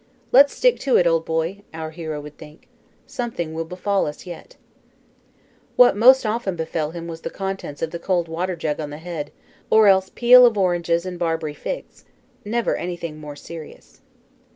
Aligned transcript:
"Let's 0.31 0.51
stick 0.55 0.79
to 0.79 0.97
it, 0.97 1.05
old 1.05 1.25
boy," 1.25 1.61
our 1.75 1.91
hero 1.91 2.19
would 2.19 2.35
think. 2.39 2.67
"Something 3.05 3.53
will 3.53 3.65
befall 3.65 4.07
us 4.07 4.25
yet." 4.25 4.55
What 5.75 5.95
most 5.95 6.25
often 6.25 6.55
befell 6.55 6.89
him 6.89 7.05
was 7.07 7.21
the 7.21 7.29
contents 7.29 7.83
of 7.83 7.91
the 7.91 7.99
cold 7.99 8.27
water 8.27 8.55
jug 8.55 8.79
on 8.79 8.89
the 8.89 8.97
head, 8.97 9.31
or 9.69 9.85
else 9.87 10.09
peel 10.09 10.43
of 10.43 10.57
oranges 10.57 11.05
and 11.05 11.19
Barbary 11.19 11.53
figs; 11.53 12.03
never 12.43 12.75
anything 12.75 13.19
more 13.19 13.35
serious. 13.35 14.01